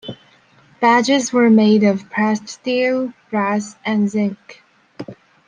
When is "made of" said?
1.51-2.09